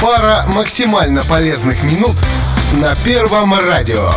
[0.00, 2.16] Пара максимально полезных минут
[2.80, 4.08] на Первом радио.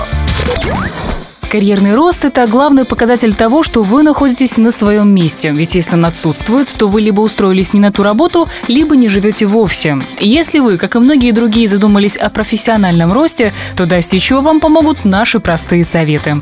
[1.52, 5.50] Карьерный рост– это главный показатель того, что вы находитесь на своем месте.
[5.50, 9.46] Ведь если он отсутствует, то вы либо устроились не на ту работу, либо не живете
[9.46, 10.00] вовсе.
[10.22, 15.04] Если вы, как и многие другие, задумались о профессиональном росте, то достичь его вам помогут
[15.04, 16.40] наши простые советы.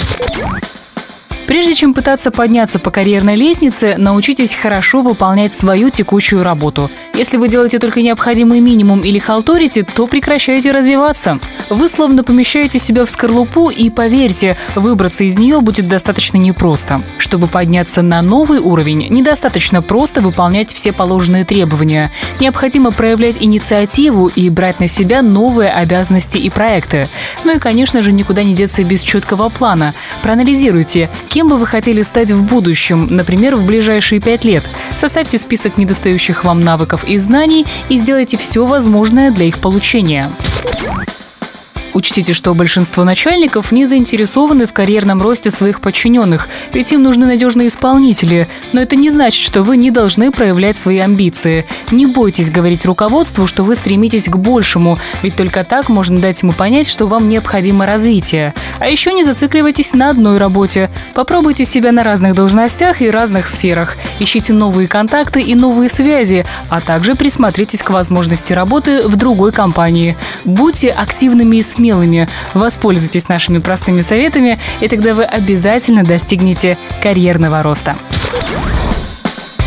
[1.52, 6.90] Прежде чем пытаться подняться по карьерной лестнице, научитесь хорошо выполнять свою текущую работу.
[7.14, 11.40] Если вы делаете только необходимый минимум или халтурите, то прекращайте развиваться.
[11.70, 17.02] Вы словно помещаете себя в скорлупу, и поверьте, выбраться из нее будет достаточно непросто.
[17.18, 22.12] Чтобы подняться на новый уровень, недостаточно просто выполнять все положенные требования.
[22.40, 27.09] Необходимо проявлять инициативу и брать на себя новые обязанности и проекты.
[27.44, 29.94] Ну и, конечно же, никуда не деться без четкого плана.
[30.23, 34.70] Проанализируйте, Кем бы вы хотели стать в будущем, например, в ближайшие пять лет?
[34.98, 40.30] Составьте список недостающих вам навыков и знаний и сделайте все возможное для их получения.
[41.94, 47.67] Учтите, что большинство начальников не заинтересованы в карьерном росте своих подчиненных, ведь им нужны надежные
[47.67, 48.47] исполнители.
[48.72, 51.66] Но это не значит, что вы не должны проявлять свои амбиции.
[51.92, 56.53] Не бойтесь говорить руководству, что вы стремитесь к большему, ведь только так можно дать ему
[56.53, 58.53] понять, что вам необходимо развитие.
[58.80, 60.89] А еще не зацикливайтесь на одной работе.
[61.14, 63.97] Попробуйте себя на разных должностях и разных сферах.
[64.19, 70.16] Ищите новые контакты и новые связи, а также присмотритесь к возможности работы в другой компании.
[70.45, 72.30] Будьте активными и смелыми смелыми.
[72.54, 77.96] Воспользуйтесь нашими простыми советами, и тогда вы обязательно достигнете карьерного роста.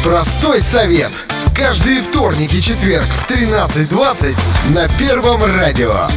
[0.05, 1.11] Простой совет.
[1.57, 4.35] Каждый вторник и четверг в 13.20
[4.75, 6.09] на Первом радио.